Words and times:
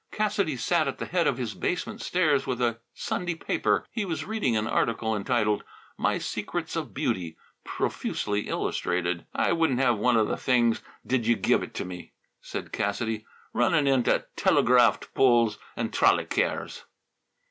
Cassidy 0.11 0.57
sat 0.57 0.87
at 0.87 0.97
the 0.97 1.05
head 1.05 1.27
of 1.27 1.37
his 1.37 1.53
basement 1.53 2.01
stairs 2.01 2.47
with 2.47 2.59
a 2.59 2.79
Sunday 2.91 3.35
paper. 3.35 3.85
He 3.91 4.03
was 4.03 4.25
reading 4.25 4.57
an 4.57 4.65
article 4.65 5.15
entitled, 5.15 5.63
"My 5.95 6.17
Secrets 6.17 6.75
of 6.75 6.91
Beauty," 6.95 7.37
profusely 7.63 8.47
illustrated. 8.47 9.27
"I 9.35 9.51
wouldn't 9.51 9.79
have 9.79 9.99
one 9.99 10.17
o' 10.17 10.25
the 10.25 10.37
things 10.37 10.81
did 11.05 11.27
ye 11.27 11.35
give 11.35 11.61
it 11.61 11.75
t' 11.75 11.83
me," 11.83 12.13
said 12.41 12.71
Cassidy. 12.71 13.27
"Runnin' 13.53 13.85
inta 13.85 14.25
telegrapht 14.35 15.13
poles 15.13 15.59
an' 15.77 15.91
trolley 15.91 16.25
cairs." 16.25 16.85